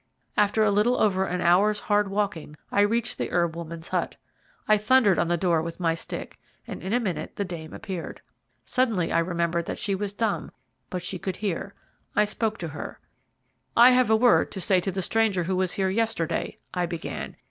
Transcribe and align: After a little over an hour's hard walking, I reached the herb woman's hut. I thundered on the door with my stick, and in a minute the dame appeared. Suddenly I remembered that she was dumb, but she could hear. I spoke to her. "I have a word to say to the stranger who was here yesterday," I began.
After 0.35 0.63
a 0.63 0.71
little 0.71 0.99
over 0.99 1.25
an 1.25 1.41
hour's 1.41 1.81
hard 1.81 2.07
walking, 2.07 2.55
I 2.71 2.81
reached 2.81 3.19
the 3.19 3.29
herb 3.29 3.55
woman's 3.55 3.89
hut. 3.89 4.15
I 4.67 4.75
thundered 4.79 5.19
on 5.19 5.27
the 5.27 5.37
door 5.37 5.61
with 5.61 5.79
my 5.79 5.93
stick, 5.93 6.39
and 6.65 6.81
in 6.81 6.91
a 6.91 6.99
minute 6.99 7.35
the 7.35 7.45
dame 7.45 7.71
appeared. 7.71 8.19
Suddenly 8.65 9.11
I 9.13 9.19
remembered 9.19 9.67
that 9.67 9.77
she 9.77 9.93
was 9.93 10.11
dumb, 10.11 10.49
but 10.89 11.03
she 11.03 11.19
could 11.19 11.35
hear. 11.35 11.75
I 12.15 12.25
spoke 12.25 12.57
to 12.57 12.69
her. 12.69 12.99
"I 13.77 13.91
have 13.91 14.09
a 14.09 14.15
word 14.15 14.51
to 14.53 14.59
say 14.59 14.79
to 14.79 14.91
the 14.91 15.03
stranger 15.03 15.43
who 15.43 15.55
was 15.55 15.73
here 15.73 15.89
yesterday," 15.89 16.57
I 16.73 16.87
began. 16.87 17.35